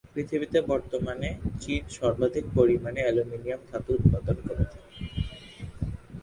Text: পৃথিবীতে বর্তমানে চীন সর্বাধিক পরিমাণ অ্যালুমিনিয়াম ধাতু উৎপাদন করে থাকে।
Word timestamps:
পৃথিবীতে 0.13 0.59
বর্তমানে 0.69 1.29
চীন 1.61 1.81
সর্বাধিক 1.97 2.45
পরিমাণ 2.57 2.93
অ্যালুমিনিয়াম 2.99 3.61
ধাতু 3.69 3.89
উৎপাদন 3.97 4.37
করে 4.47 4.63
থাকে। 4.65 4.91